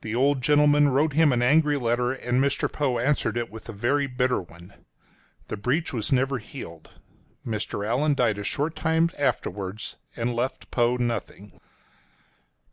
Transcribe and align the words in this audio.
The 0.00 0.16
old 0.16 0.42
gentleman 0.42 0.88
wrote 0.88 1.12
him 1.12 1.32
an 1.32 1.40
angry 1.40 1.76
letter, 1.76 2.10
and 2.12 2.42
Mr. 2.42 2.66
Poe 2.68 2.98
answered 2.98 3.36
it 3.36 3.52
with 3.52 3.68
a 3.68 3.72
very 3.72 4.08
bitter 4.08 4.42
one. 4.42 4.74
The 5.46 5.56
breach 5.56 5.92
was 5.92 6.10
never 6.10 6.38
healed. 6.38 6.90
Mr. 7.46 7.86
Allan 7.86 8.14
died 8.16 8.38
a 8.38 8.42
short 8.42 8.74
time 8.74 9.12
afterwards, 9.16 9.94
and 10.16 10.34
left 10.34 10.72
Poe 10.72 10.96
nothing. 10.96 11.60